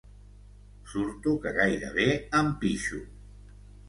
[0.93, 2.07] Surto que gairebé
[2.39, 3.03] em pixo.